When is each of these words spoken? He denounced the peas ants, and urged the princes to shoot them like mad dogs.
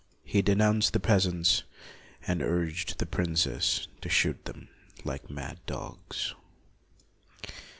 He 0.23 0.41
denounced 0.41 0.93
the 0.93 0.99
peas 0.99 1.27
ants, 1.27 1.61
and 2.25 2.41
urged 2.41 2.97
the 2.97 3.05
princes 3.05 3.87
to 4.01 4.09
shoot 4.09 4.45
them 4.45 4.67
like 5.03 5.29
mad 5.29 5.59
dogs. 5.67 6.33